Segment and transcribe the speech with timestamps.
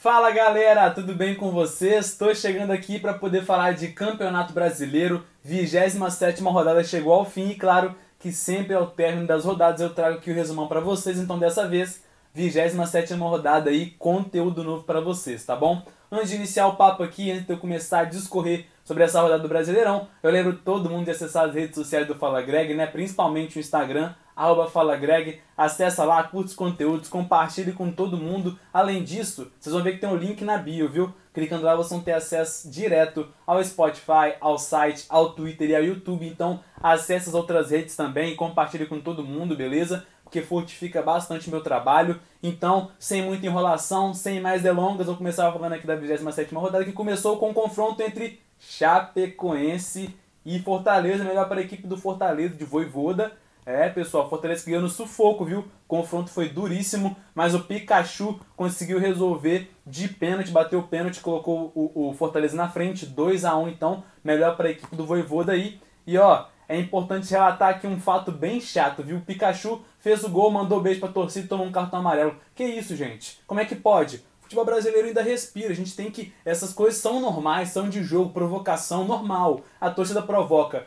[0.00, 2.06] Fala galera, tudo bem com vocês?
[2.06, 7.56] Estou chegando aqui para poder falar de Campeonato Brasileiro, 27 rodada chegou ao fim e
[7.56, 11.36] claro que sempre ao término das rodadas eu trago aqui o resumão para vocês, então
[11.36, 12.00] dessa vez
[12.32, 15.82] 27 rodada aí, conteúdo novo para vocês, tá bom?
[16.12, 19.42] Antes de iniciar o papo aqui, antes de eu começar a discorrer sobre essa rodada
[19.42, 22.86] do Brasileirão, eu lembro todo mundo de acessar as redes sociais do Fala Greg, né?
[22.86, 28.56] Principalmente o Instagram, arroba Fala Greg, acessa lá, curte os conteúdos, compartilhe com todo mundo.
[28.72, 31.12] Além disso, vocês vão ver que tem um link na bio, viu?
[31.34, 35.82] Clicando lá vocês vão ter acesso direto ao Spotify, ao site, ao Twitter e ao
[35.82, 36.24] YouTube.
[36.24, 40.06] Então acesse as outras redes também, compartilhe com todo mundo, beleza?
[40.22, 42.20] Porque fortifica bastante meu trabalho.
[42.40, 46.92] Então, sem muita enrolação, sem mais delongas, vou começar falando aqui da 27 rodada, que
[46.92, 50.14] começou com o um confronto entre Chapecoense
[50.46, 53.32] e Fortaleza, melhor para a equipe do Fortaleza, de Voivoda.
[53.70, 55.58] É, pessoal, Fortaleza ganhou no sufoco, viu?
[55.58, 61.70] O confronto foi duríssimo, mas o Pikachu conseguiu resolver de pênalti, bateu o pênalti, colocou
[61.74, 65.52] o, o Fortaleza na frente, 2 a 1 então, melhor para a equipe do Voivoda
[65.52, 65.78] aí.
[66.06, 69.18] E ó, é importante relatar aqui um fato bem chato, viu?
[69.18, 72.36] O Pikachu fez o gol, mandou beijo pra torcida e tomou um cartão amarelo.
[72.54, 73.38] Que isso, gente?
[73.46, 74.16] Como é que pode?
[74.40, 75.72] O futebol brasileiro ainda respira.
[75.72, 76.32] A gente tem que.
[76.42, 79.60] Essas coisas são normais, são de jogo, provocação normal.
[79.78, 80.86] A torcida provoca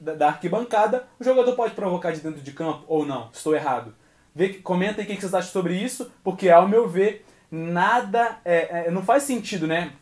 [0.00, 3.30] da, da arquibancada, o jogador pode provocar de dentro de campo ou não?
[3.32, 3.94] Estou errado.
[4.34, 8.38] Vê, comenta aí o que vocês acham sobre isso, porque ao meu ver, nada.
[8.44, 9.92] É, é, não faz sentido, né?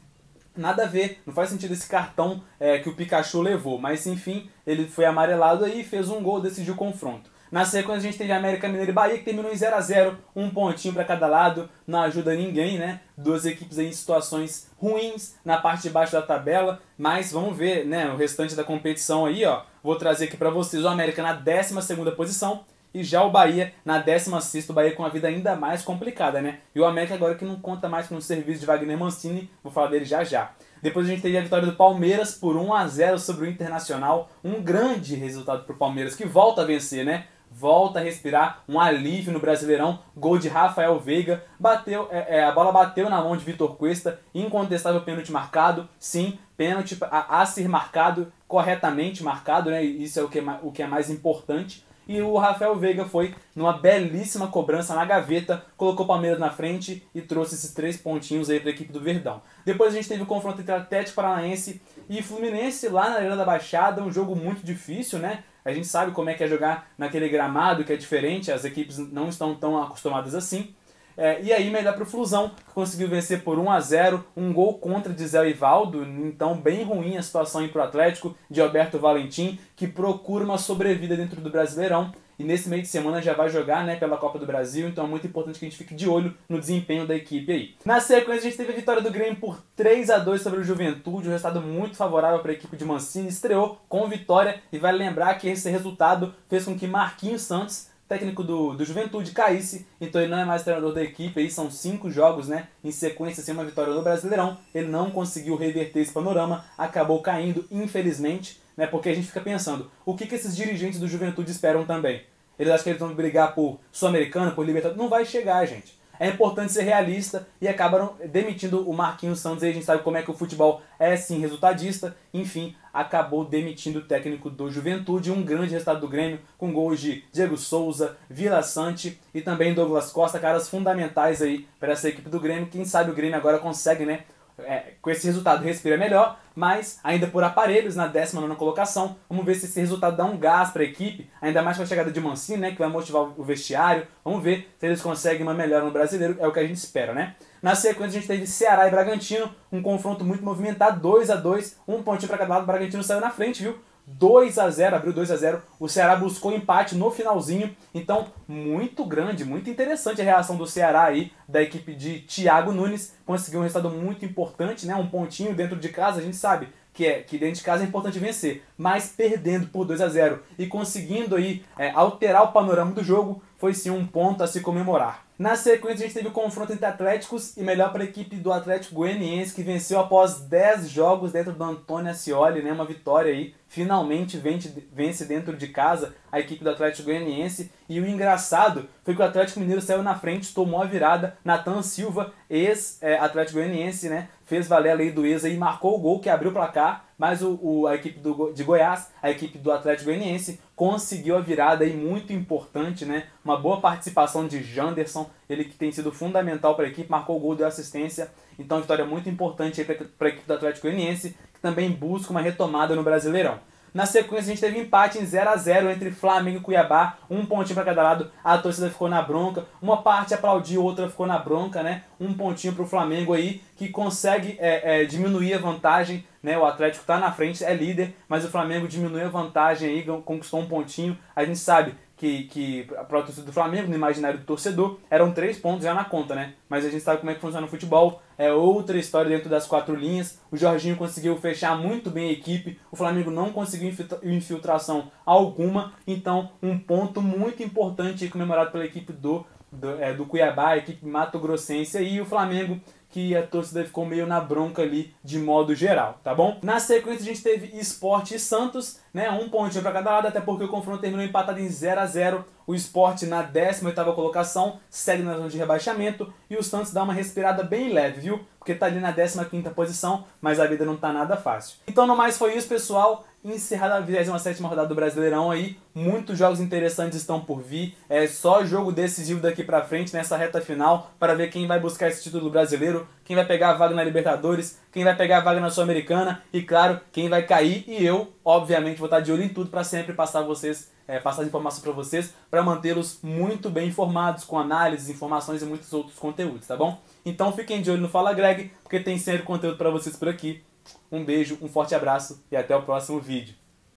[0.57, 3.79] Nada a ver, não faz sentido esse cartão é, que o Pikachu levou.
[3.79, 7.31] Mas enfim, ele foi amarelado aí, fez um gol, decidiu o confronto.
[7.51, 10.19] Na sequência a gente teve América Mineiro e Bahia que terminou em 0 a 0
[10.35, 13.01] um pontinho para cada lado, não ajuda ninguém, né?
[13.17, 18.11] Duas equipes em situações ruins na parte de baixo da tabela, mas vamos ver, né,
[18.11, 19.63] o restante da competição aí, ó.
[19.83, 24.03] Vou trazer aqui para vocês o América na 12ª posição e já o Bahia na
[24.03, 26.61] 16ª, o Bahia com a vida ainda mais complicada, né?
[26.75, 29.73] E o América agora que não conta mais com o serviço de Wagner Mancini, vou
[29.73, 30.53] falar dele já já.
[30.83, 34.31] Depois a gente teve a vitória do Palmeiras por 1 a 0 sobre o Internacional,
[34.43, 37.27] um grande resultado para o Palmeiras que volta a vencer, né?
[37.59, 42.53] Volta a respirar, um alívio no Brasileirão, gol de Rafael Veiga, bateu, é, é, a
[42.53, 47.67] bola bateu na mão de Vitor Cuesta, incontestável pênalti marcado, sim, pênalti a, a, ser
[47.67, 52.21] marcado, corretamente marcado, né, isso é o que, é, o que é mais importante, e
[52.21, 57.23] o Rafael Veiga foi numa belíssima cobrança na gaveta, colocou o Palmeiras na frente e
[57.23, 59.41] trouxe esses três pontinhos aí para a equipe do Verdão.
[59.65, 63.45] Depois a gente teve o confronto entre Atlético Paranaense e Fluminense lá na Arena da
[63.45, 65.43] Baixada, um jogo muito difícil, né?
[65.67, 68.99] A gente sabe como é que é jogar naquele gramado que é diferente, as equipes
[68.99, 70.73] não estão tão acostumadas assim.
[71.17, 74.53] É, e aí, melhor para o Flusão, que conseguiu vencer por 1 a 0 um
[74.53, 78.97] gol contra de Zé Ivaldo, então bem ruim a situação para o Atlético, de Alberto
[78.97, 82.13] Valentim, que procura uma sobrevida dentro do Brasileirão.
[82.39, 85.09] E nesse meio de semana já vai jogar né, pela Copa do Brasil, então é
[85.09, 87.75] muito importante que a gente fique de olho no desempenho da equipe aí.
[87.85, 90.65] Na sequência, a gente teve a vitória do Grêmio por 3 a 2 sobre o
[90.65, 94.99] Juventude, um resultado muito favorável para a equipe de Mancini, estreou com vitória e vale
[94.99, 100.21] lembrar que esse resultado fez com que Marquinhos Santos técnico do, do Juventude caísse, então
[100.21, 103.53] ele não é mais treinador da equipe, aí são cinco jogos né, em sequência sem
[103.53, 109.09] uma vitória no Brasileirão, ele não conseguiu reverter esse panorama, acabou caindo, infelizmente, né, porque
[109.09, 112.23] a gente fica pensando, o que, que esses dirigentes do Juventude esperam também?
[112.59, 115.01] Eles acham que eles vão brigar por Sul-Americana, por Libertadores?
[115.01, 119.63] Não vai chegar, gente é importante ser realista e acabaram demitindo o Marquinhos Santos.
[119.63, 122.17] E a gente sabe como é que o futebol é sim resultadista.
[122.33, 125.31] Enfim, acabou demitindo o técnico do Juventude.
[125.31, 130.11] Um grande resultado do Grêmio, com gols de Diego Souza, Vila Sante e também Douglas
[130.11, 132.69] Costa, caras fundamentais aí para essa equipe do Grêmio.
[132.69, 134.21] Quem sabe o Grêmio agora consegue, né?
[134.59, 139.17] É, com esse resultado respira melhor, mas ainda por aparelhos na 19 colocação.
[139.29, 141.87] Vamos ver se esse resultado dá um gás para a equipe, ainda mais com a
[141.87, 144.07] chegada de Mancini, né, que vai motivar o vestiário.
[144.25, 147.13] Vamos ver se eles conseguem uma melhora no brasileiro, é o que a gente espera,
[147.13, 147.37] né?
[147.63, 151.81] Na sequência a gente teve Ceará e Bragantino, um confronto muito movimentado, 2 a 2
[151.87, 153.79] um pontinho para cada lado, o Bragantino saiu na frente, viu?
[154.07, 157.75] 2 a 0 abriu 2 a 0 O Ceará buscou empate no finalzinho.
[157.93, 163.15] Então, muito grande, muito interessante a reação do Ceará aí, da equipe de Thiago Nunes.
[163.27, 164.95] Conseguiu um resultado muito importante, né?
[164.95, 167.87] Um pontinho dentro de casa, a gente sabe que é que dentro de casa é
[167.87, 172.93] importante vencer, mas perdendo por 2 a 0 e conseguindo aí é, alterar o panorama
[172.93, 175.27] do jogo, foi sim um ponto a se comemorar.
[175.39, 178.51] Na sequência, a gente teve o confronto entre Atléticos e melhor para a equipe do
[178.51, 182.73] Atlético Goianiense, que venceu após 10 jogos dentro do Antônio Ascioli, né?
[182.73, 187.71] Uma vitória aí finalmente vence dentro de casa a equipe do Atlético Goianiense.
[187.87, 191.37] E o engraçado foi que o Atlético Mineiro saiu na frente, tomou a virada.
[191.45, 194.29] Natan Silva, ex-Atlético Goianiense, né?
[194.47, 197.05] Fez valer a lei do ex e marcou o gol que abriu o placar.
[197.19, 201.41] Mas o, o, a equipe do, de Goiás, a equipe do Atlético Goianiense, conseguiu a
[201.41, 203.25] virada aí muito importante, né?
[203.45, 207.41] Uma boa participação de Janderson, ele que tem sido fundamental para a equipe, marcou o
[207.41, 208.31] gol, deu assistência.
[208.59, 212.95] Então, vitória muito importante para a equipe do Atlético Goianiense, que também busca uma retomada
[212.95, 213.59] no Brasileirão.
[213.97, 217.47] Na sequência, a gente teve empate em 0 a 0 entre Flamengo e Cuiabá, um
[217.47, 218.31] pontinho para cada lado.
[218.45, 222.03] A torcida ficou na bronca, uma parte aplaudiu, outra ficou na bronca, né?
[222.21, 226.59] Um pontinho para o Flamengo aí, que consegue é, é, diminuir a vantagem, né?
[226.59, 230.61] O Atlético está na frente, é líder, mas o Flamengo diminuiu a vantagem aí, conquistou
[230.61, 231.17] um pontinho.
[231.35, 235.33] A gente sabe que, que para a torcida do Flamengo, no imaginário do torcedor, eram
[235.33, 236.53] três pontos já na conta, né?
[236.69, 239.67] Mas a gente sabe como é que funciona o futebol, é outra história dentro das
[239.67, 240.39] quatro linhas.
[240.51, 243.93] O Jorginho conseguiu fechar muito bem a equipe, o Flamengo não conseguiu
[244.23, 250.71] infiltração alguma, então um ponto muito importante comemorado pela equipe do, do, é, do Cuiabá,
[250.71, 255.15] a equipe Mato Grossense, e o Flamengo que a torcida ficou meio na bronca ali
[255.25, 256.59] de modo geral, tá bom?
[256.63, 259.31] Na sequência a gente teve Esporte e Santos, né?
[259.31, 262.45] Um pontinho para cada lado, até porque o confronto terminou empatado em 0 a 0
[262.67, 267.13] O Esporte na 18ª colocação, segue na zona de rebaixamento e o Santos dá uma
[267.13, 268.41] respirada bem leve, viu?
[268.59, 271.77] Porque tá ali na 15ª posição, mas a vida não tá nada fácil.
[271.87, 273.25] Então no mais foi isso, pessoal
[273.55, 275.79] encerrada a 27 rodada do Brasileirão aí.
[275.95, 277.97] Muitos jogos interessantes estão por vir.
[278.09, 282.09] É só jogo decisivo daqui para frente nessa reta final para ver quem vai buscar
[282.09, 285.61] esse título brasileiro, quem vai pegar a vaga na Libertadores, quem vai pegar a vaga
[285.61, 287.85] na Sul-Americana e, claro, quem vai cair.
[287.87, 291.45] E eu, obviamente, vou estar de olho em tudo para sempre passar vocês, é, passar
[291.45, 296.67] informações para vocês, para mantê-los muito bem informados com análises, informações e muitos outros conteúdos,
[296.67, 296.99] tá bom?
[297.27, 300.65] Então fiquem de olho no Fala Greg, porque tem sempre conteúdo para vocês por aqui.
[301.13, 303.66] Um beijo, um forte abraço e até o próximo vídeo.